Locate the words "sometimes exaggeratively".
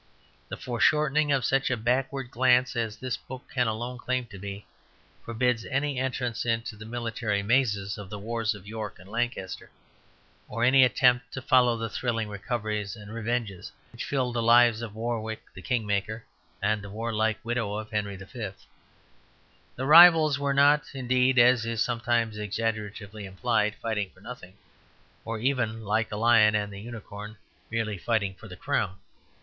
21.79-23.25